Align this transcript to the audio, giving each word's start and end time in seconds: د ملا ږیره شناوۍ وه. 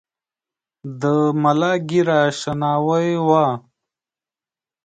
د 1.01 1.03
ملا 1.41 1.73
ږیره 1.89 2.19
شناوۍ 2.39 3.09
وه. 3.27 3.45